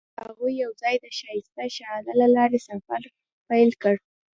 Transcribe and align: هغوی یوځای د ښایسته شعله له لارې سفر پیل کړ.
هغوی 0.23 0.53
یوځای 0.63 0.95
د 0.99 1.05
ښایسته 1.17 1.63
شعله 1.75 2.11
له 2.21 2.27
لارې 2.35 2.59
سفر 2.69 3.01
پیل 3.49 3.71
کړ. 3.81 3.95